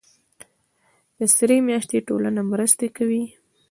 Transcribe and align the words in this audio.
د 1.17 1.19
سرې 1.35 1.57
میاشتې 1.67 1.97
ټولنه 2.07 2.41
مرستې 2.51 2.87
کوي 2.97 3.23